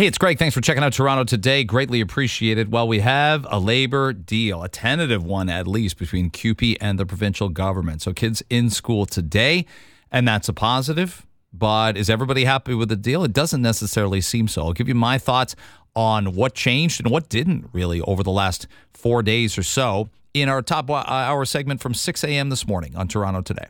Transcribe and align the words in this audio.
Hey, 0.00 0.06
it's 0.06 0.16
Greg. 0.16 0.38
Thanks 0.38 0.54
for 0.54 0.62
checking 0.62 0.82
out 0.82 0.94
Toronto 0.94 1.24
today. 1.24 1.62
Greatly 1.62 2.00
appreciated. 2.00 2.72
Well, 2.72 2.88
we 2.88 3.00
have 3.00 3.46
a 3.50 3.58
labor 3.58 4.14
deal, 4.14 4.62
a 4.62 4.68
tentative 4.70 5.22
one 5.22 5.50
at 5.50 5.66
least, 5.66 5.98
between 5.98 6.30
CUPE 6.30 6.78
and 6.80 6.98
the 6.98 7.04
provincial 7.04 7.50
government. 7.50 8.00
So 8.00 8.14
kids 8.14 8.42
in 8.48 8.70
school 8.70 9.04
today, 9.04 9.66
and 10.10 10.26
that's 10.26 10.48
a 10.48 10.54
positive. 10.54 11.26
But 11.52 11.98
is 11.98 12.08
everybody 12.08 12.46
happy 12.46 12.72
with 12.72 12.88
the 12.88 12.96
deal? 12.96 13.24
It 13.24 13.34
doesn't 13.34 13.60
necessarily 13.60 14.22
seem 14.22 14.48
so. 14.48 14.62
I'll 14.62 14.72
give 14.72 14.88
you 14.88 14.94
my 14.94 15.18
thoughts 15.18 15.54
on 15.94 16.34
what 16.34 16.54
changed 16.54 17.02
and 17.02 17.10
what 17.10 17.28
didn't 17.28 17.68
really 17.74 18.00
over 18.00 18.22
the 18.22 18.30
last 18.30 18.66
four 18.94 19.22
days 19.22 19.58
or 19.58 19.62
so 19.62 20.08
in 20.32 20.48
our 20.48 20.62
top 20.62 20.88
uh, 20.88 21.04
hour 21.06 21.44
segment 21.44 21.82
from 21.82 21.92
6 21.92 22.24
a.m. 22.24 22.48
this 22.48 22.66
morning 22.66 22.96
on 22.96 23.06
Toronto 23.06 23.42
Today. 23.42 23.66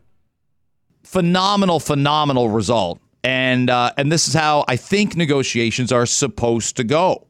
Phenomenal, 1.02 1.80
phenomenal 1.80 2.50
result 2.50 3.00
and 3.24 3.70
uh, 3.70 3.92
and 3.96 4.10
this 4.10 4.28
is 4.28 4.34
how 4.34 4.64
I 4.68 4.76
think 4.76 5.16
negotiations 5.16 5.92
are 5.92 6.06
supposed 6.06 6.76
to 6.76 6.84
go. 6.84 7.26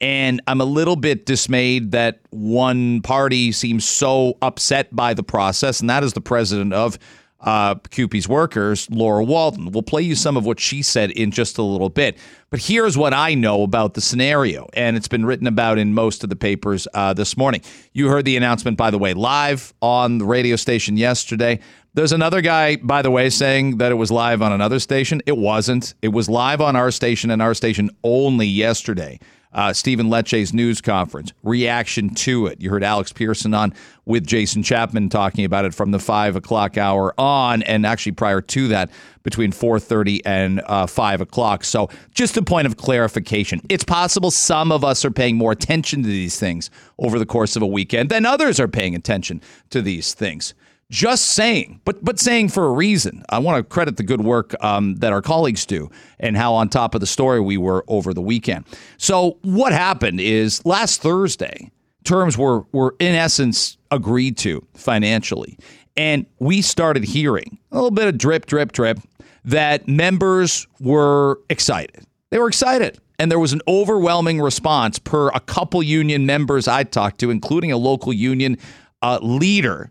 And 0.00 0.42
I'm 0.48 0.60
a 0.60 0.64
little 0.66 0.96
bit 0.96 1.24
dismayed 1.24 1.92
that 1.92 2.20
one 2.30 3.00
party 3.02 3.52
seems 3.52 3.88
so 3.88 4.36
upset 4.42 4.94
by 4.94 5.14
the 5.14 5.22
process, 5.22 5.80
and 5.80 5.88
that 5.88 6.02
is 6.02 6.12
the 6.12 6.20
president 6.20 6.72
of 6.72 6.98
uh, 7.44 7.74
CUPE's 7.74 8.26
workers, 8.28 8.90
Laura 8.90 9.22
Walton. 9.22 9.70
We'll 9.70 9.82
play 9.82 10.02
you 10.02 10.14
some 10.14 10.36
of 10.36 10.46
what 10.46 10.58
she 10.58 10.82
said 10.82 11.10
in 11.10 11.30
just 11.30 11.58
a 11.58 11.62
little 11.62 11.90
bit. 11.90 12.16
But 12.50 12.60
here's 12.60 12.96
what 12.96 13.12
I 13.12 13.34
know 13.34 13.62
about 13.62 13.94
the 13.94 14.00
scenario, 14.00 14.68
and 14.72 14.96
it's 14.96 15.08
been 15.08 15.26
written 15.26 15.46
about 15.46 15.78
in 15.78 15.94
most 15.94 16.24
of 16.24 16.30
the 16.30 16.36
papers 16.36 16.88
uh, 16.94 17.12
this 17.12 17.36
morning. 17.36 17.60
You 17.92 18.08
heard 18.08 18.24
the 18.24 18.36
announcement, 18.36 18.76
by 18.78 18.90
the 18.90 18.98
way, 18.98 19.12
live 19.12 19.74
on 19.82 20.18
the 20.18 20.24
radio 20.24 20.56
station 20.56 20.96
yesterday. 20.96 21.60
There's 21.96 22.10
another 22.10 22.40
guy, 22.40 22.74
by 22.74 23.02
the 23.02 23.10
way, 23.12 23.30
saying 23.30 23.78
that 23.78 23.92
it 23.92 23.94
was 23.94 24.10
live 24.10 24.42
on 24.42 24.50
another 24.50 24.80
station. 24.80 25.22
It 25.26 25.36
wasn't. 25.36 25.94
It 26.02 26.08
was 26.08 26.28
live 26.28 26.60
on 26.60 26.74
our 26.74 26.90
station 26.90 27.30
and 27.30 27.40
our 27.40 27.54
station 27.54 27.88
only 28.02 28.48
yesterday. 28.48 29.20
Uh, 29.52 29.72
Stephen 29.72 30.10
Lecce's 30.10 30.52
news 30.52 30.80
conference 30.80 31.32
reaction 31.44 32.12
to 32.12 32.48
it. 32.48 32.60
You 32.60 32.70
heard 32.70 32.82
Alex 32.82 33.12
Pearson 33.12 33.54
on 33.54 33.72
with 34.06 34.26
Jason 34.26 34.64
Chapman 34.64 35.08
talking 35.08 35.44
about 35.44 35.66
it 35.66 35.72
from 35.72 35.92
the 35.92 36.00
five 36.00 36.34
o'clock 36.34 36.76
hour 36.76 37.14
on, 37.16 37.62
and 37.62 37.86
actually 37.86 38.10
prior 38.10 38.40
to 38.40 38.66
that, 38.66 38.90
between 39.22 39.52
four 39.52 39.78
thirty 39.78 40.20
and 40.26 40.62
uh, 40.66 40.88
five 40.88 41.20
o'clock. 41.20 41.62
So, 41.62 41.90
just 42.12 42.36
a 42.36 42.42
point 42.42 42.66
of 42.66 42.76
clarification: 42.76 43.60
it's 43.68 43.84
possible 43.84 44.32
some 44.32 44.72
of 44.72 44.82
us 44.82 45.04
are 45.04 45.12
paying 45.12 45.36
more 45.36 45.52
attention 45.52 46.02
to 46.02 46.08
these 46.08 46.40
things 46.40 46.70
over 46.98 47.20
the 47.20 47.26
course 47.26 47.54
of 47.54 47.62
a 47.62 47.68
weekend 47.68 48.08
than 48.08 48.26
others 48.26 48.58
are 48.58 48.66
paying 48.66 48.96
attention 48.96 49.40
to 49.70 49.80
these 49.80 50.12
things 50.12 50.54
just 50.94 51.32
saying, 51.32 51.80
but 51.84 52.04
but 52.04 52.20
saying 52.20 52.48
for 52.50 52.66
a 52.66 52.70
reason. 52.70 53.24
I 53.28 53.40
want 53.40 53.58
to 53.58 53.64
credit 53.64 53.96
the 53.96 54.04
good 54.04 54.20
work 54.20 54.54
um, 54.62 54.94
that 54.96 55.12
our 55.12 55.20
colleagues 55.20 55.66
do 55.66 55.90
and 56.20 56.36
how 56.36 56.54
on 56.54 56.68
top 56.68 56.94
of 56.94 57.00
the 57.00 57.06
story 57.06 57.40
we 57.40 57.56
were 57.56 57.84
over 57.88 58.14
the 58.14 58.22
weekend. 58.22 58.64
So 58.96 59.38
what 59.42 59.72
happened 59.72 60.20
is 60.20 60.64
last 60.64 61.02
Thursday, 61.02 61.72
terms 62.04 62.38
were 62.38 62.60
were 62.70 62.94
in 63.00 63.16
essence 63.16 63.76
agreed 63.90 64.38
to 64.38 64.64
financially, 64.74 65.58
and 65.96 66.26
we 66.38 66.62
started 66.62 67.02
hearing 67.02 67.58
a 67.72 67.74
little 67.74 67.90
bit 67.90 68.06
of 68.06 68.16
drip, 68.16 68.46
drip, 68.46 68.70
drip 68.70 69.00
that 69.44 69.88
members 69.88 70.68
were 70.78 71.40
excited. 71.50 72.04
They 72.30 72.38
were 72.38 72.48
excited. 72.48 72.98
And 73.18 73.30
there 73.30 73.38
was 73.38 73.52
an 73.52 73.62
overwhelming 73.68 74.40
response 74.40 74.98
per 74.98 75.28
a 75.28 75.40
couple 75.40 75.82
union 75.82 76.26
members 76.26 76.66
I 76.66 76.82
talked 76.84 77.18
to, 77.20 77.30
including 77.30 77.70
a 77.70 77.76
local 77.76 78.12
union 78.12 78.58
uh, 79.02 79.18
leader 79.22 79.90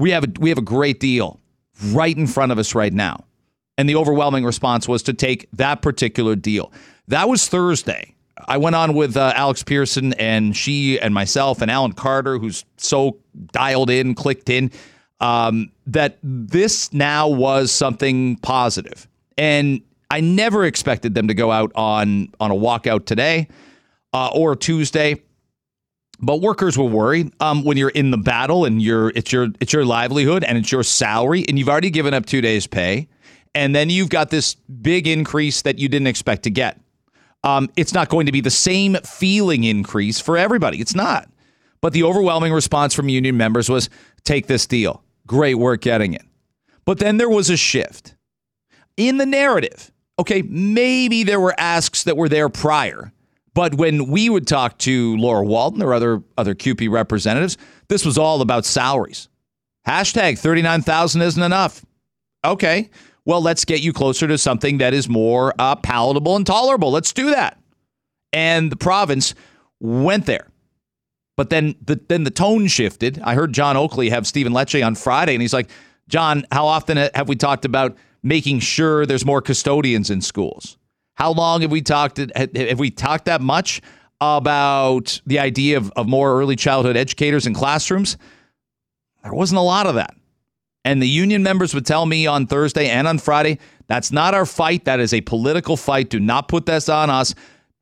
we 0.00 0.10
have 0.10 0.24
a, 0.24 0.28
we 0.40 0.48
have 0.48 0.58
a 0.58 0.62
great 0.62 0.98
deal 0.98 1.38
right 1.92 2.16
in 2.16 2.26
front 2.26 2.50
of 2.50 2.58
us 2.58 2.74
right 2.74 2.92
now. 2.92 3.24
And 3.78 3.88
the 3.88 3.96
overwhelming 3.96 4.44
response 4.44 4.88
was 4.88 5.02
to 5.04 5.14
take 5.14 5.48
that 5.52 5.82
particular 5.82 6.34
deal. 6.34 6.72
That 7.08 7.28
was 7.28 7.48
Thursday. 7.48 8.14
I 8.48 8.56
went 8.56 8.76
on 8.76 8.94
with 8.94 9.16
uh, 9.16 9.32
Alex 9.36 9.62
Pearson 9.62 10.14
and 10.14 10.56
she 10.56 10.98
and 10.98 11.12
myself 11.12 11.60
and 11.60 11.70
Alan 11.70 11.92
Carter, 11.92 12.38
who's 12.38 12.64
so 12.78 13.18
dialed 13.52 13.90
in, 13.90 14.14
clicked 14.14 14.48
in, 14.48 14.70
um, 15.20 15.70
that 15.86 16.18
this 16.22 16.92
now 16.94 17.28
was 17.28 17.70
something 17.70 18.36
positive. 18.36 19.06
And 19.36 19.82
I 20.10 20.20
never 20.20 20.64
expected 20.64 21.14
them 21.14 21.28
to 21.28 21.34
go 21.34 21.50
out 21.50 21.72
on 21.74 22.32
on 22.40 22.50
a 22.50 22.54
walkout 22.54 23.04
today 23.04 23.48
uh, 24.14 24.30
or 24.32 24.56
Tuesday. 24.56 25.22
But 26.22 26.40
workers 26.42 26.76
were 26.76 26.84
worried 26.84 27.32
um, 27.40 27.64
when 27.64 27.76
you're 27.76 27.90
in 27.90 28.10
the 28.10 28.18
battle 28.18 28.64
and 28.64 28.82
you're 28.82 29.08
it's 29.10 29.32
your 29.32 29.48
it's 29.60 29.72
your 29.72 29.84
livelihood 29.84 30.44
and 30.44 30.58
it's 30.58 30.70
your 30.70 30.82
salary 30.82 31.44
and 31.48 31.58
you've 31.58 31.68
already 31.68 31.90
given 31.90 32.12
up 32.12 32.26
two 32.26 32.40
days' 32.40 32.66
pay, 32.66 33.08
and 33.54 33.74
then 33.74 33.88
you've 33.90 34.10
got 34.10 34.30
this 34.30 34.54
big 34.54 35.06
increase 35.06 35.62
that 35.62 35.78
you 35.78 35.88
didn't 35.88 36.08
expect 36.08 36.42
to 36.44 36.50
get. 36.50 36.78
Um, 37.42 37.70
it's 37.76 37.94
not 37.94 38.10
going 38.10 38.26
to 38.26 38.32
be 38.32 38.42
the 38.42 38.50
same 38.50 38.96
feeling 38.96 39.64
increase 39.64 40.20
for 40.20 40.36
everybody. 40.36 40.78
It's 40.78 40.94
not. 40.94 41.30
But 41.80 41.94
the 41.94 42.02
overwhelming 42.02 42.52
response 42.52 42.92
from 42.92 43.08
union 43.08 43.38
members 43.38 43.70
was 43.70 43.88
take 44.24 44.46
this 44.46 44.66
deal. 44.66 45.02
Great 45.26 45.54
work 45.54 45.80
getting 45.80 46.12
it. 46.12 46.24
But 46.84 46.98
then 46.98 47.16
there 47.16 47.30
was 47.30 47.48
a 47.48 47.56
shift 47.56 48.14
in 48.98 49.16
the 49.16 49.24
narrative. 49.24 49.90
Okay, 50.18 50.42
maybe 50.42 51.24
there 51.24 51.40
were 51.40 51.54
asks 51.58 52.04
that 52.04 52.18
were 52.18 52.28
there 52.28 52.50
prior 52.50 53.10
but 53.54 53.74
when 53.74 54.08
we 54.08 54.28
would 54.28 54.46
talk 54.46 54.78
to 54.78 55.16
Laura 55.16 55.44
Walton 55.44 55.82
or 55.82 55.94
other 55.94 56.22
other 56.36 56.54
CUPE 56.54 56.88
representatives, 56.88 57.56
this 57.88 58.04
was 58.04 58.18
all 58.18 58.40
about 58.40 58.64
salaries. 58.64 59.28
Hashtag 59.86 60.38
39,000 60.38 61.22
isn't 61.22 61.42
enough. 61.42 61.84
Okay, 62.44 62.90
well, 63.24 63.42
let's 63.42 63.64
get 63.64 63.80
you 63.80 63.92
closer 63.92 64.26
to 64.28 64.38
something 64.38 64.78
that 64.78 64.94
is 64.94 65.08
more 65.08 65.54
uh, 65.58 65.76
palatable 65.76 66.36
and 66.36 66.46
tolerable. 66.46 66.90
Let's 66.90 67.12
do 67.12 67.30
that. 67.30 67.58
And 68.32 68.70
the 68.70 68.76
province 68.76 69.34
went 69.80 70.26
there. 70.26 70.46
But 71.36 71.50
then 71.50 71.74
the, 71.84 72.00
then 72.08 72.24
the 72.24 72.30
tone 72.30 72.66
shifted. 72.66 73.20
I 73.22 73.34
heard 73.34 73.52
John 73.52 73.76
Oakley 73.76 74.10
have 74.10 74.26
Stephen 74.26 74.52
Lecce 74.52 74.84
on 74.84 74.94
Friday, 74.94 75.34
and 75.34 75.42
he's 75.42 75.54
like, 75.54 75.70
John, 76.08 76.46
how 76.52 76.66
often 76.66 76.96
have 77.14 77.28
we 77.28 77.36
talked 77.36 77.64
about 77.64 77.96
making 78.22 78.60
sure 78.60 79.06
there's 79.06 79.24
more 79.24 79.40
custodians 79.40 80.10
in 80.10 80.20
schools? 80.20 80.76
How 81.20 81.32
long 81.32 81.60
have 81.60 81.70
we 81.70 81.82
talked? 81.82 82.16
Have 82.16 82.78
we 82.78 82.90
talked 82.90 83.26
that 83.26 83.42
much 83.42 83.82
about 84.22 85.20
the 85.26 85.38
idea 85.38 85.76
of, 85.76 85.92
of 85.94 86.08
more 86.08 86.40
early 86.40 86.56
childhood 86.56 86.96
educators 86.96 87.46
in 87.46 87.52
classrooms? 87.52 88.16
There 89.22 89.34
wasn't 89.34 89.58
a 89.58 89.62
lot 89.62 89.84
of 89.84 89.96
that. 89.96 90.14
And 90.82 91.02
the 91.02 91.06
union 91.06 91.42
members 91.42 91.74
would 91.74 91.84
tell 91.84 92.06
me 92.06 92.26
on 92.26 92.46
Thursday 92.46 92.88
and 92.88 93.06
on 93.06 93.18
Friday, 93.18 93.58
that's 93.86 94.10
not 94.10 94.32
our 94.32 94.46
fight. 94.46 94.86
That 94.86 94.98
is 94.98 95.12
a 95.12 95.20
political 95.20 95.76
fight. 95.76 96.08
Do 96.08 96.18
not 96.18 96.48
put 96.48 96.64
this 96.64 96.88
on 96.88 97.10
us. 97.10 97.34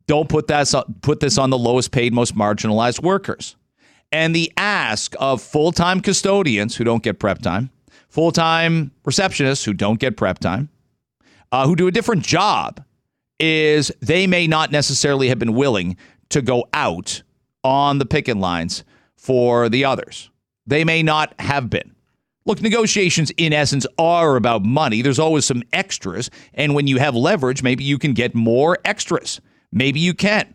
Don't 0.08 0.28
put 0.28 0.48
this, 0.48 0.74
put 1.02 1.20
this 1.20 1.38
on 1.38 1.50
the 1.50 1.58
lowest 1.58 1.92
paid, 1.92 2.12
most 2.12 2.34
marginalized 2.34 3.04
workers. 3.04 3.54
And 4.10 4.34
the 4.34 4.52
ask 4.56 5.14
of 5.20 5.40
full 5.40 5.70
time 5.70 6.00
custodians 6.00 6.74
who 6.74 6.82
don't 6.82 7.04
get 7.04 7.20
prep 7.20 7.38
time, 7.38 7.70
full 8.08 8.32
time 8.32 8.90
receptionists 9.04 9.64
who 9.64 9.74
don't 9.74 10.00
get 10.00 10.16
prep 10.16 10.40
time, 10.40 10.70
uh, 11.52 11.68
who 11.68 11.76
do 11.76 11.86
a 11.86 11.92
different 11.92 12.24
job 12.24 12.82
is 13.38 13.92
they 14.00 14.26
may 14.26 14.46
not 14.46 14.70
necessarily 14.70 15.28
have 15.28 15.38
been 15.38 15.54
willing 15.54 15.96
to 16.30 16.42
go 16.42 16.68
out 16.72 17.22
on 17.64 17.98
the 17.98 18.06
picket 18.06 18.36
lines 18.36 18.84
for 19.16 19.68
the 19.68 19.84
others. 19.84 20.30
They 20.66 20.84
may 20.84 21.02
not 21.02 21.34
have 21.38 21.70
been. 21.70 21.94
Look, 22.44 22.62
negotiations 22.62 23.30
in 23.36 23.52
essence 23.52 23.86
are 23.98 24.36
about 24.36 24.64
money. 24.64 25.02
There's 25.02 25.18
always 25.18 25.44
some 25.44 25.62
extras. 25.72 26.30
And 26.54 26.74
when 26.74 26.86
you 26.86 26.98
have 26.98 27.14
leverage, 27.14 27.62
maybe 27.62 27.84
you 27.84 27.98
can 27.98 28.14
get 28.14 28.34
more 28.34 28.78
extras. 28.84 29.40
Maybe 29.70 30.00
you 30.00 30.14
can. 30.14 30.54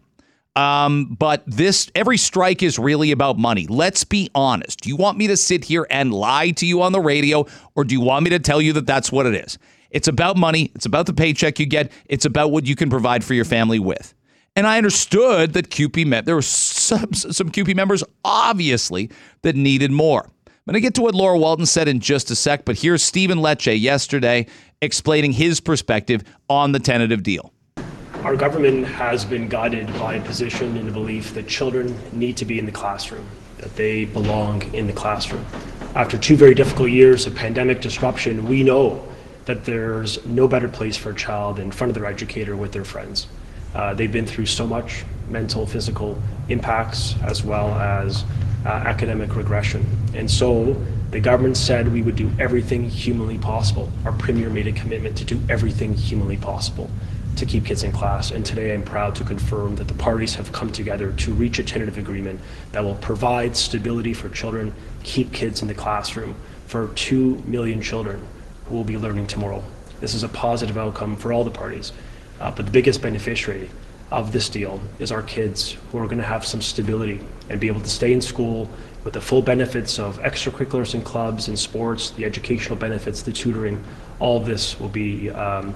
Um, 0.55 1.15
but 1.19 1.43
this, 1.45 1.91
every 1.95 2.17
strike 2.17 2.63
is 2.63 2.77
really 2.77 3.11
about 3.11 3.37
money. 3.37 3.67
Let's 3.67 4.03
be 4.03 4.29
honest. 4.35 4.81
Do 4.81 4.89
you 4.89 4.95
want 4.95 5.17
me 5.17 5.27
to 5.27 5.37
sit 5.37 5.65
here 5.65 5.85
and 5.89 6.13
lie 6.13 6.51
to 6.51 6.65
you 6.65 6.81
on 6.81 6.91
the 6.91 6.99
radio, 6.99 7.45
or 7.75 7.83
do 7.83 7.93
you 7.93 8.01
want 8.01 8.23
me 8.23 8.29
to 8.31 8.39
tell 8.39 8.61
you 8.61 8.73
that 8.73 8.85
that's 8.85 9.11
what 9.11 9.25
it 9.25 9.35
is? 9.35 9.57
It's 9.93 10.07
about 10.07 10.35
money. 10.35 10.71
It's 10.75 10.87
about 10.87 11.05
the 11.05 11.13
paycheck 11.13 11.59
you 11.59 11.67
get. 11.67 11.91
It's 12.05 12.25
about 12.25 12.51
what 12.51 12.65
you 12.65 12.75
can 12.75 12.89
provide 12.89 13.23
for 13.23 13.35
your 13.35 13.45
family 13.45 13.79
with. 13.79 14.13
And 14.55 14.67
I 14.67 14.77
understood 14.77 15.53
that 15.53 15.69
CUPE 15.69 16.05
met. 16.05 16.25
There 16.25 16.35
were 16.35 16.41
some 16.41 17.13
some 17.13 17.49
CUPE 17.49 17.75
members, 17.75 18.03
obviously, 18.25 19.09
that 19.43 19.55
needed 19.55 19.91
more. 19.91 20.29
I'm 20.47 20.71
going 20.71 20.75
to 20.75 20.81
get 20.81 20.95
to 20.95 21.01
what 21.01 21.15
Laura 21.15 21.37
Walton 21.37 21.65
said 21.65 21.87
in 21.87 21.99
just 21.99 22.31
a 22.31 22.35
sec, 22.35 22.63
but 22.65 22.77
here's 22.77 23.03
Stephen 23.03 23.39
Lecce 23.39 23.79
yesterday 23.79 24.47
explaining 24.81 25.33
his 25.33 25.59
perspective 25.59 26.23
on 26.49 26.71
the 26.71 26.79
tentative 26.79 27.23
deal. 27.23 27.53
Our 28.23 28.35
government 28.35 28.87
has 28.87 29.25
been 29.25 29.49
guided 29.49 29.87
by 29.99 30.15
a 30.15 30.21
position 30.23 30.77
and 30.77 30.87
a 30.87 30.91
belief 30.91 31.33
that 31.33 31.47
children 31.47 31.97
need 32.13 32.37
to 32.37 32.45
be 32.45 32.59
in 32.59 32.65
the 32.65 32.71
classroom, 32.71 33.27
that 33.57 33.75
they 33.75 34.05
belong 34.05 34.61
in 34.73 34.87
the 34.87 34.93
classroom. 34.93 35.45
After 35.95 36.17
two 36.17 36.37
very 36.37 36.53
difficult 36.53 36.89
years 36.89 37.27
of 37.27 37.35
pandemic 37.35 37.81
disruption, 37.81 38.47
we 38.47 38.63
know 38.63 39.05
that 39.45 39.65
there's 39.65 40.25
no 40.25 40.47
better 40.47 40.69
place 40.69 40.97
for 40.97 41.11
a 41.11 41.15
child 41.15 41.59
in 41.59 41.71
front 41.71 41.89
of 41.89 41.95
their 41.95 42.05
educator 42.05 42.55
with 42.55 42.71
their 42.71 42.85
friends. 42.85 43.27
Uh, 43.75 43.93
they've 43.93 44.11
been 44.11 44.25
through 44.25 44.45
so 44.45 44.65
much 44.65 45.03
mental, 45.29 45.65
physical 45.65 46.21
impacts, 46.49 47.15
as 47.23 47.43
well 47.43 47.69
as 47.73 48.23
uh, 48.65 48.69
academic 48.69 49.35
regression. 49.35 49.85
And 50.13 50.29
so 50.29 50.73
the 51.11 51.19
government 51.19 51.57
said 51.57 51.91
we 51.91 52.01
would 52.01 52.15
do 52.15 52.31
everything 52.39 52.89
humanly 52.89 53.37
possible. 53.37 53.91
Our 54.05 54.13
premier 54.13 54.49
made 54.49 54.67
a 54.67 54.71
commitment 54.71 55.17
to 55.17 55.25
do 55.25 55.39
everything 55.49 55.93
humanly 55.93 56.37
possible. 56.37 56.89
to 57.35 57.47
keep 57.47 57.65
kids 57.65 57.81
in 57.81 57.91
class. 57.91 58.29
And 58.29 58.45
today 58.45 58.75
I'm 58.75 58.83
proud 58.83 59.15
to 59.15 59.23
confirm 59.23 59.75
that 59.77 59.87
the 59.87 59.95
parties 59.95 60.35
have 60.35 60.51
come 60.51 60.71
together 60.71 61.11
to 61.11 61.33
reach 61.33 61.57
a 61.57 61.63
tentative 61.63 61.97
agreement 61.97 62.39
that 62.73 62.83
will 62.83 62.93
provide 62.93 63.57
stability 63.57 64.13
for 64.13 64.29
children, 64.29 64.71
keep 65.01 65.33
kids 65.33 65.63
in 65.63 65.67
the 65.67 65.73
classroom 65.73 66.35
for 66.67 66.89
2 66.89 67.41
million 67.47 67.81
children 67.81 68.21
will 68.69 68.83
be 68.83 68.97
learning 68.97 69.27
tomorrow. 69.27 69.63
This 69.99 70.13
is 70.13 70.23
a 70.23 70.29
positive 70.29 70.77
outcome 70.77 71.15
for 71.15 71.31
all 71.31 71.43
the 71.43 71.51
parties. 71.51 71.91
Uh, 72.39 72.51
but 72.51 72.65
the 72.65 72.71
biggest 72.71 73.01
beneficiary 73.01 73.69
of 74.11 74.31
this 74.31 74.49
deal 74.49 74.81
is 74.99 75.11
our 75.11 75.23
kids 75.23 75.77
who 75.91 75.97
are 75.97 76.05
going 76.05 76.17
to 76.17 76.23
have 76.23 76.45
some 76.45 76.61
stability 76.61 77.19
and 77.49 77.59
be 77.59 77.67
able 77.67 77.81
to 77.81 77.89
stay 77.89 78.13
in 78.13 78.21
school 78.21 78.69
with 79.03 79.13
the 79.13 79.21
full 79.21 79.41
benefits 79.41 79.99
of 79.99 80.19
extracurriculars 80.19 80.93
and 80.93 81.03
clubs 81.03 81.47
and 81.47 81.57
sports, 81.57 82.11
the 82.11 82.25
educational 82.25 82.75
benefits, 82.75 83.21
the 83.21 83.31
tutoring. 83.31 83.83
All 84.19 84.37
of 84.37 84.45
this 84.45 84.79
will 84.79 84.89
be 84.89 85.29
um, 85.31 85.75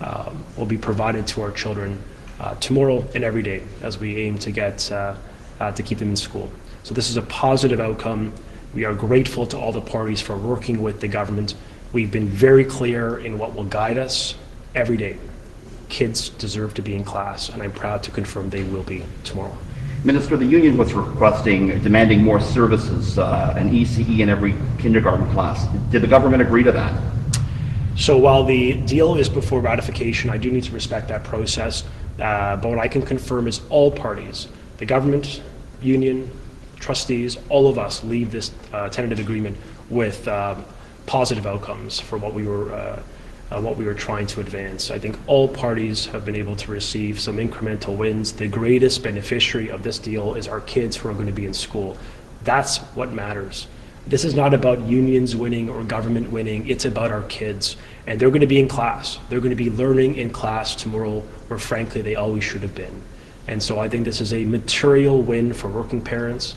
uh, 0.00 0.32
will 0.56 0.66
be 0.66 0.78
provided 0.78 1.26
to 1.26 1.42
our 1.42 1.50
children 1.50 2.02
uh, 2.38 2.54
tomorrow 2.56 3.04
and 3.14 3.22
every 3.22 3.42
day 3.42 3.62
as 3.82 3.98
we 3.98 4.16
aim 4.18 4.38
to 4.38 4.50
get 4.50 4.90
uh, 4.90 5.14
uh, 5.60 5.72
to 5.72 5.82
keep 5.82 5.98
them 5.98 6.10
in 6.10 6.16
school. 6.16 6.50
So 6.82 6.94
this 6.94 7.10
is 7.10 7.16
a 7.16 7.22
positive 7.22 7.80
outcome. 7.80 8.32
We 8.74 8.84
are 8.84 8.94
grateful 8.94 9.46
to 9.48 9.58
all 9.58 9.72
the 9.72 9.80
parties 9.80 10.20
for 10.20 10.36
working 10.36 10.82
with 10.82 11.00
the 11.00 11.08
government. 11.08 11.54
We've 11.92 12.10
been 12.10 12.28
very 12.28 12.64
clear 12.64 13.18
in 13.18 13.36
what 13.36 13.54
will 13.54 13.64
guide 13.64 13.98
us 13.98 14.36
every 14.74 14.96
day. 14.96 15.16
Kids 15.88 16.28
deserve 16.28 16.74
to 16.74 16.82
be 16.82 16.94
in 16.94 17.02
class, 17.02 17.48
and 17.48 17.62
I'm 17.62 17.72
proud 17.72 18.04
to 18.04 18.12
confirm 18.12 18.48
they 18.48 18.62
will 18.62 18.84
be 18.84 19.02
tomorrow. 19.24 19.56
Minister, 20.04 20.36
the 20.36 20.46
union 20.46 20.78
was 20.78 20.92
requesting, 20.94 21.82
demanding 21.82 22.22
more 22.22 22.40
services, 22.40 23.18
uh, 23.18 23.54
an 23.56 23.70
ECE 23.70 24.20
in 24.20 24.28
every 24.28 24.54
kindergarten 24.78 25.30
class. 25.32 25.66
Did 25.90 26.02
the 26.02 26.06
government 26.06 26.42
agree 26.42 26.62
to 26.62 26.72
that? 26.72 26.94
So 27.96 28.16
while 28.16 28.44
the 28.44 28.74
deal 28.74 29.16
is 29.16 29.28
before 29.28 29.60
ratification, 29.60 30.30
I 30.30 30.38
do 30.38 30.50
need 30.50 30.64
to 30.64 30.72
respect 30.72 31.08
that 31.08 31.24
process. 31.24 31.84
Uh, 32.20 32.56
but 32.56 32.68
what 32.68 32.78
I 32.78 32.86
can 32.86 33.02
confirm 33.02 33.48
is 33.48 33.60
all 33.68 33.90
parties, 33.90 34.46
the 34.78 34.86
government, 34.86 35.42
union, 35.82 36.30
trustees, 36.76 37.36
all 37.48 37.66
of 37.66 37.78
us 37.78 38.02
leave 38.04 38.30
this 38.30 38.52
uh, 38.72 38.88
tentative 38.88 39.18
agreement 39.18 39.56
with 39.90 40.26
um, 40.28 40.64
positive 41.10 41.44
outcomes 41.44 41.98
for 41.98 42.18
what 42.18 42.32
we 42.32 42.46
were 42.46 42.72
uh, 42.72 43.02
uh, 43.50 43.60
what 43.60 43.76
we 43.76 43.84
were 43.84 43.94
trying 43.94 44.28
to 44.28 44.40
advance. 44.40 44.92
I 44.92 44.98
think 45.00 45.18
all 45.26 45.48
parties 45.48 46.06
have 46.06 46.24
been 46.24 46.36
able 46.36 46.54
to 46.54 46.70
receive 46.70 47.18
some 47.18 47.38
incremental 47.38 47.96
wins. 47.96 48.30
The 48.30 48.46
greatest 48.46 49.02
beneficiary 49.02 49.72
of 49.72 49.82
this 49.82 49.98
deal 49.98 50.36
is 50.36 50.46
our 50.46 50.60
kids 50.60 50.96
who 50.96 51.08
are 51.08 51.12
going 51.12 51.26
to 51.26 51.32
be 51.32 51.46
in 51.46 51.52
school. 51.52 51.96
That's 52.44 52.78
what 52.94 53.10
matters. 53.10 53.66
This 54.06 54.24
is 54.24 54.36
not 54.36 54.54
about 54.54 54.86
unions 54.86 55.34
winning 55.34 55.68
or 55.68 55.82
government 55.82 56.30
winning. 56.30 56.68
It's 56.68 56.84
about 56.84 57.10
our 57.10 57.24
kids. 57.24 57.74
And 58.06 58.20
they're 58.20 58.30
going 58.30 58.40
to 58.40 58.46
be 58.46 58.60
in 58.60 58.68
class. 58.68 59.18
They're 59.28 59.40
going 59.40 59.56
to 59.58 59.64
be 59.64 59.70
learning 59.70 60.14
in 60.14 60.30
class 60.30 60.76
tomorrow 60.76 61.24
where, 61.48 61.58
frankly, 61.58 62.02
they 62.02 62.14
always 62.14 62.44
should 62.44 62.62
have 62.62 62.76
been. 62.76 63.02
And 63.48 63.60
so 63.60 63.80
I 63.80 63.88
think 63.88 64.04
this 64.04 64.20
is 64.20 64.32
a 64.32 64.44
material 64.44 65.20
win 65.22 65.54
for 65.54 65.66
working 65.66 66.00
parents. 66.00 66.54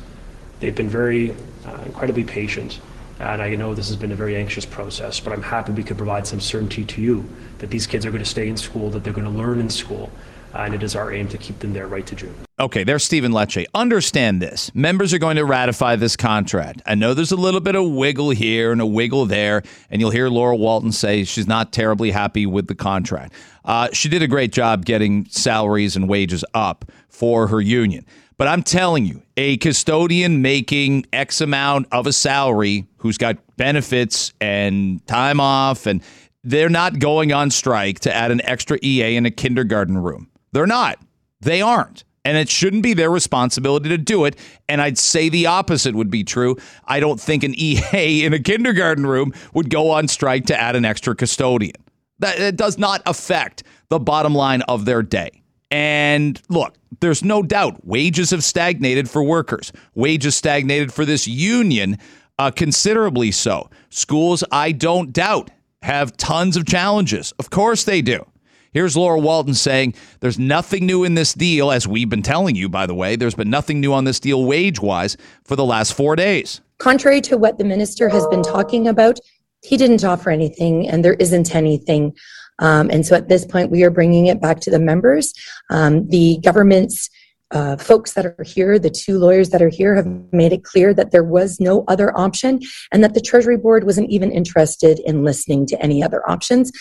They've 0.60 0.76
been 0.76 0.90
very 0.90 1.32
uh, 1.66 1.82
incredibly 1.88 2.24
patient. 2.24 2.80
And 3.20 3.42
I 3.42 3.56
know 3.56 3.74
this 3.74 3.88
has 3.88 3.98
been 3.98 4.12
a 4.12 4.16
very 4.16 4.36
anxious 4.36 4.66
process, 4.66 5.20
but 5.20 5.34
I'm 5.34 5.44
happy 5.44 5.72
we 5.72 5.84
could 5.84 5.98
provide 5.98 6.26
some 6.28 6.40
certainty 6.40 6.84
to 6.86 7.02
you 7.02 7.30
that 7.60 7.70
these 7.70 7.88
kids 7.88 8.06
are 8.06 8.12
going 8.12 8.24
to 8.24 8.30
stay 8.30 8.48
in 8.48 8.58
school, 8.58 8.90
that 8.90 9.04
they're 9.04 9.14
going 9.14 9.32
to 9.32 9.38
learn 9.38 9.60
in 9.60 9.70
school, 9.70 10.12
and 10.54 10.74
it 10.74 10.84
is 10.84 10.96
our 10.96 11.12
aim 11.12 11.28
to 11.30 11.38
keep 11.38 11.60
them 11.60 11.74
there 11.74 11.88
right 11.88 12.06
to 12.08 12.16
June. 12.16 12.36
Okay, 12.60 12.84
there's 12.84 13.04
Stephen 13.04 13.32
Lecce. 13.32 13.66
Understand 13.74 14.42
this. 14.42 14.74
Members 14.76 15.14
are 15.14 15.18
going 15.18 15.38
to 15.38 15.46
ratify 15.46 15.96
this 15.96 16.16
contract. 16.16 16.82
I 16.86 16.96
know 16.96 17.14
there's 17.14 17.32
a 17.32 17.38
little 17.38 17.60
bit 17.60 17.76
of 17.76 17.90
wiggle 17.90 18.32
here 18.32 18.72
and 18.72 18.82
a 18.82 18.86
wiggle 18.86 19.26
there, 19.26 19.64
and 19.90 20.00
you'll 20.00 20.12
hear 20.12 20.30
Laura 20.30 20.56
Walton 20.56 20.92
say 20.92 21.24
she's 21.24 21.48
not 21.48 21.72
terribly 21.72 22.12
happy 22.12 22.46
with 22.46 22.68
the 22.68 22.76
contract. 22.76 23.34
Uh, 23.66 23.90
she 23.94 24.10
did 24.10 24.22
a 24.22 24.28
great 24.28 24.52
job 24.52 24.86
getting 24.86 25.26
salaries 25.26 25.96
and 25.96 26.08
wages 26.08 26.46
up 26.54 26.86
for 27.10 27.48
her 27.48 27.62
union. 27.62 28.06
But 28.44 28.50
I'm 28.50 28.64
telling 28.64 29.06
you, 29.06 29.22
a 29.38 29.56
custodian 29.56 30.42
making 30.42 31.06
X 31.14 31.40
amount 31.40 31.88
of 31.94 32.08
a 32.08 32.12
salary 32.12 32.86
who's 32.98 33.18
got 33.18 33.38
benefits 33.56 34.34
and 34.42 35.00
time 35.08 35.40
off, 35.40 35.86
and 35.86 36.04
they're 36.44 36.68
not 36.68 37.00
going 37.00 37.32
on 37.32 37.52
strike 37.52 38.02
to 38.02 38.14
add 38.14 38.32
an 38.32 38.42
extra 38.44 38.78
EA 38.84 39.16
in 39.16 39.26
a 39.26 39.32
kindergarten 39.32 39.98
room. 39.98 40.30
They're 40.52 40.68
not. 40.68 41.00
They 41.40 41.62
aren't. 41.62 42.04
And 42.26 42.38
it 42.38 42.50
shouldn't 42.50 42.84
be 42.84 42.94
their 42.94 43.10
responsibility 43.10 43.88
to 43.88 43.98
do 43.98 44.26
it. 44.26 44.38
And 44.68 44.82
I'd 44.82 44.98
say 44.98 45.30
the 45.30 45.46
opposite 45.46 45.96
would 45.96 46.10
be 46.10 46.26
true. 46.26 46.58
I 46.84 47.00
don't 47.00 47.22
think 47.22 47.46
an 47.46 47.54
EA 47.58 48.26
in 48.26 48.34
a 48.34 48.40
kindergarten 48.40 49.08
room 49.08 49.32
would 49.54 49.70
go 49.70 49.90
on 49.90 50.10
strike 50.10 50.48
to 50.48 50.60
add 50.60 50.76
an 50.76 50.84
extra 50.84 51.16
custodian. 51.16 51.78
That 52.20 52.58
does 52.58 52.78
not 52.78 53.04
affect 53.06 53.64
the 53.88 54.00
bottom 54.00 54.36
line 54.36 54.64
of 54.64 54.84
their 54.84 55.02
day. 55.02 55.43
And 55.74 56.40
look, 56.50 56.76
there's 57.00 57.24
no 57.24 57.42
doubt 57.42 57.84
wages 57.84 58.30
have 58.30 58.44
stagnated 58.44 59.10
for 59.10 59.24
workers. 59.24 59.74
Wages 59.96 60.36
stagnated 60.36 60.94
for 60.94 61.04
this 61.04 61.28
union 61.28 61.98
uh, 62.38 62.52
considerably 62.52 63.32
so. 63.32 63.72
Schools, 63.90 64.44
I 64.52 64.72
don't 64.72 65.12
doubt, 65.12 65.50
have 65.82 66.16
tons 66.16 66.58
of 66.58 66.68
challenges. 66.68 67.34
Of 67.40 67.50
course 67.50 67.86
they 67.86 68.04
do. 68.04 68.24
Here's 68.72 68.96
Laura 68.96 69.18
Walton 69.18 69.56
saying 69.56 69.96
there's 70.20 70.38
nothing 70.38 70.86
new 70.86 71.04
in 71.04 71.16
this 71.16 71.34
deal, 71.34 71.72
as 71.72 71.88
we've 71.88 72.10
been 72.10 72.22
telling 72.22 72.56
you, 72.56 72.70
by 72.70 72.86
the 72.86 72.94
way. 72.94 73.16
There's 73.16 73.34
been 73.34 73.50
nothing 73.50 73.80
new 73.80 73.94
on 73.94 74.04
this 74.04 74.20
deal 74.20 74.46
wage 74.46 74.80
wise 74.80 75.18
for 75.44 75.56
the 75.56 75.66
last 75.66 75.96
four 75.96 76.16
days. 76.16 76.62
Contrary 76.78 77.22
to 77.22 77.36
what 77.36 77.58
the 77.58 77.64
minister 77.64 78.10
has 78.10 78.28
been 78.28 78.44
talking 78.44 78.88
about, 78.88 79.20
he 79.64 79.76
didn't 79.76 80.04
offer 80.04 80.30
anything, 80.30 80.88
and 80.88 81.04
there 81.04 81.16
isn't 81.16 81.56
anything 81.56 82.16
um, 82.60 82.90
and 82.90 83.06
so 83.06 83.16
at 83.16 83.30
this 83.30 83.46
point, 83.46 83.72
we 83.72 83.84
are 83.84 83.92
bringing 83.92 84.28
it 84.28 84.42
back 84.42 84.60
to 84.62 84.72
the 84.72 84.80
members. 84.80 85.34
Um, 85.70 86.08
the 86.10 86.40
government's 86.44 87.10
uh, 87.52 87.78
folks 87.78 88.14
that 88.14 88.26
are 88.26 88.44
here, 88.44 88.80
the 88.80 88.90
two 88.90 89.18
lawyers 89.20 89.50
that 89.52 89.62
are 89.62 89.70
here, 89.70 89.96
have 89.96 90.08
made 90.32 90.52
it 90.52 90.64
clear 90.64 90.94
that 90.94 91.12
there 91.12 91.24
was 91.24 91.60
no 91.60 91.84
other 91.88 92.16
option 92.18 92.60
and 92.92 93.04
that 93.04 93.14
the 93.14 93.22
Treasury 93.22 93.58
Board 93.58 93.84
wasn't 93.84 94.10
even 94.10 94.32
interested 94.32 95.00
in 95.00 95.24
listening 95.24 95.68
to 95.68 95.82
any 95.82 96.04
other 96.04 96.28
options. 96.28 96.72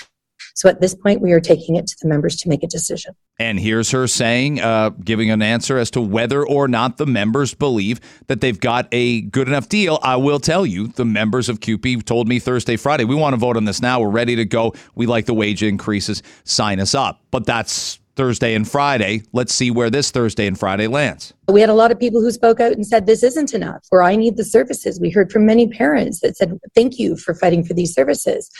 So 0.54 0.68
at 0.68 0.80
this 0.80 0.94
point, 0.94 1.20
we 1.20 1.32
are 1.32 1.40
taking 1.40 1.76
it 1.76 1.86
to 1.86 1.96
the 2.00 2.08
members 2.08 2.36
to 2.36 2.48
make 2.48 2.62
a 2.62 2.66
decision. 2.66 3.14
And 3.38 3.58
here's 3.58 3.90
her 3.90 4.06
saying, 4.06 4.60
uh, 4.60 4.90
giving 4.90 5.30
an 5.30 5.42
answer 5.42 5.78
as 5.78 5.90
to 5.92 6.00
whether 6.00 6.46
or 6.46 6.68
not 6.68 6.98
the 6.98 7.06
members 7.06 7.54
believe 7.54 8.00
that 8.26 8.40
they've 8.40 8.60
got 8.60 8.88
a 8.92 9.22
good 9.22 9.48
enough 9.48 9.68
deal. 9.68 9.98
I 10.02 10.16
will 10.16 10.38
tell 10.38 10.66
you, 10.66 10.88
the 10.88 11.04
members 11.04 11.48
of 11.48 11.60
CUPE 11.60 12.04
told 12.04 12.28
me 12.28 12.38
Thursday, 12.38 12.76
Friday, 12.76 13.04
we 13.04 13.14
want 13.14 13.32
to 13.32 13.38
vote 13.38 13.56
on 13.56 13.64
this 13.64 13.80
now. 13.80 14.00
We're 14.00 14.10
ready 14.10 14.36
to 14.36 14.44
go. 14.44 14.74
We 14.94 15.06
like 15.06 15.26
the 15.26 15.34
wage 15.34 15.62
increases. 15.62 16.22
Sign 16.44 16.78
us 16.78 16.94
up. 16.94 17.20
But 17.30 17.46
that's 17.46 17.98
Thursday 18.14 18.54
and 18.54 18.68
Friday. 18.68 19.22
Let's 19.32 19.54
see 19.54 19.70
where 19.70 19.90
this 19.90 20.10
Thursday 20.10 20.46
and 20.46 20.58
Friday 20.58 20.86
lands. 20.86 21.32
We 21.48 21.60
had 21.60 21.70
a 21.70 21.74
lot 21.74 21.90
of 21.90 21.98
people 21.98 22.20
who 22.20 22.30
spoke 22.30 22.60
out 22.60 22.72
and 22.72 22.86
said, 22.86 23.06
This 23.06 23.22
isn't 23.22 23.54
enough, 23.54 23.86
or 23.90 24.02
I 24.02 24.16
need 24.16 24.36
the 24.36 24.44
services. 24.44 25.00
We 25.00 25.10
heard 25.10 25.32
from 25.32 25.46
many 25.46 25.66
parents 25.66 26.20
that 26.20 26.36
said, 26.36 26.58
Thank 26.74 26.98
you 26.98 27.16
for 27.16 27.34
fighting 27.34 27.64
for 27.64 27.74
these 27.74 27.94
services. 27.94 28.50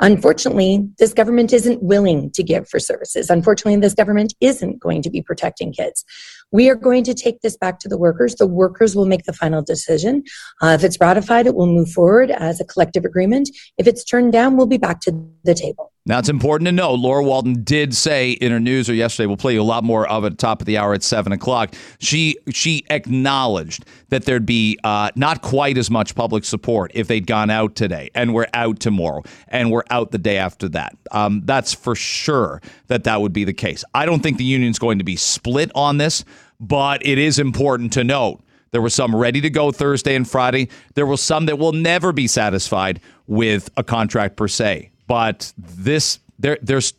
Unfortunately, 0.00 0.88
this 0.98 1.12
government 1.12 1.52
isn't 1.52 1.82
willing 1.82 2.30
to 2.32 2.42
give 2.42 2.68
for 2.68 2.78
services. 2.78 3.30
Unfortunately, 3.30 3.80
this 3.80 3.94
government 3.94 4.34
isn't 4.40 4.78
going 4.78 5.02
to 5.02 5.10
be 5.10 5.22
protecting 5.22 5.72
kids. 5.72 6.04
We 6.52 6.68
are 6.68 6.74
going 6.74 7.04
to 7.04 7.14
take 7.14 7.42
this 7.42 7.56
back 7.56 7.78
to 7.80 7.88
the 7.88 7.98
workers. 7.98 8.34
The 8.36 8.46
workers 8.46 8.96
will 8.96 9.06
make 9.06 9.24
the 9.24 9.32
final 9.32 9.62
decision. 9.62 10.24
Uh, 10.62 10.76
if 10.78 10.84
it's 10.84 11.00
ratified, 11.00 11.46
it 11.46 11.54
will 11.54 11.66
move 11.66 11.90
forward 11.90 12.30
as 12.30 12.60
a 12.60 12.64
collective 12.64 13.04
agreement. 13.04 13.50
If 13.78 13.86
it's 13.86 14.04
turned 14.04 14.32
down, 14.32 14.56
we'll 14.56 14.66
be 14.66 14.78
back 14.78 15.00
to 15.02 15.28
the 15.44 15.54
table. 15.54 15.92
Now, 16.10 16.18
it's 16.18 16.28
important 16.28 16.66
to 16.66 16.72
know 16.72 16.92
Laura 16.92 17.22
Walton 17.22 17.62
did 17.62 17.94
say 17.94 18.32
in 18.32 18.50
her 18.50 18.58
news 18.58 18.90
or 18.90 18.94
yesterday, 18.94 19.28
we'll 19.28 19.36
play 19.36 19.52
you 19.52 19.60
a 19.60 19.62
lot 19.62 19.84
more 19.84 20.08
of 20.08 20.24
it 20.24 20.38
top 20.38 20.60
of 20.60 20.66
the 20.66 20.76
hour 20.76 20.92
at 20.92 21.04
7 21.04 21.30
o'clock. 21.30 21.72
She, 22.00 22.36
she 22.52 22.84
acknowledged 22.90 23.84
that 24.08 24.24
there'd 24.24 24.44
be 24.44 24.76
uh, 24.82 25.12
not 25.14 25.40
quite 25.40 25.78
as 25.78 25.88
much 25.88 26.16
public 26.16 26.44
support 26.44 26.90
if 26.96 27.06
they'd 27.06 27.28
gone 27.28 27.48
out 27.48 27.76
today 27.76 28.10
and 28.12 28.34
we're 28.34 28.48
out 28.54 28.80
tomorrow 28.80 29.22
and 29.46 29.70
we're 29.70 29.84
out 29.90 30.10
the 30.10 30.18
day 30.18 30.36
after 30.36 30.68
that. 30.70 30.96
Um, 31.12 31.42
that's 31.44 31.72
for 31.72 31.94
sure 31.94 32.60
that 32.88 33.04
that 33.04 33.20
would 33.20 33.32
be 33.32 33.44
the 33.44 33.52
case. 33.52 33.84
I 33.94 34.04
don't 34.04 34.20
think 34.20 34.36
the 34.36 34.42
union's 34.42 34.80
going 34.80 34.98
to 34.98 35.04
be 35.04 35.14
split 35.14 35.70
on 35.76 35.98
this, 35.98 36.24
but 36.58 37.06
it 37.06 37.18
is 37.18 37.38
important 37.38 37.92
to 37.92 38.02
note. 38.02 38.42
There 38.72 38.82
were 38.82 38.90
some 38.90 39.14
ready 39.14 39.40
to 39.42 39.50
go 39.50 39.70
Thursday 39.70 40.16
and 40.16 40.28
Friday. 40.28 40.70
There 40.94 41.06
were 41.06 41.16
some 41.16 41.46
that 41.46 41.60
will 41.60 41.70
never 41.70 42.10
be 42.10 42.26
satisfied 42.26 42.98
with 43.28 43.70
a 43.76 43.84
contract 43.84 44.36
per 44.36 44.48
se. 44.48 44.90
But 45.10 45.52
this 45.58 46.20
there 46.38 46.56
there's 46.62 46.94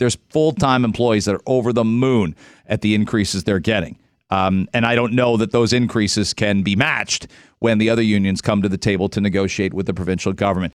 there's 0.00 0.18
full 0.28 0.50
time 0.50 0.84
employees 0.84 1.26
that 1.26 1.36
are 1.36 1.42
over 1.46 1.72
the 1.72 1.84
moon 1.84 2.34
at 2.66 2.80
the 2.80 2.96
increases 2.96 3.44
they're 3.44 3.60
getting. 3.60 3.96
Um, 4.28 4.68
and 4.74 4.84
I 4.84 4.96
don't 4.96 5.12
know 5.12 5.36
that 5.36 5.52
those 5.52 5.72
increases 5.72 6.34
can 6.34 6.62
be 6.64 6.74
matched 6.74 7.28
when 7.60 7.78
the 7.78 7.90
other 7.90 8.02
unions 8.02 8.40
come 8.40 8.60
to 8.62 8.68
the 8.68 8.76
table 8.76 9.08
to 9.10 9.20
negotiate 9.20 9.72
with 9.72 9.86
the 9.86 9.94
provincial 9.94 10.32
government. 10.32 10.74